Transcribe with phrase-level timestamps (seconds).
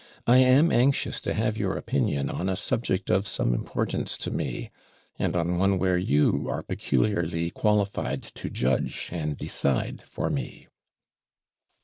[0.25, 4.71] I am anxious to have your opinion on a subject of some importance to me,
[5.19, 10.67] and on one where you are peculiarly qualified to judge and decide for me.'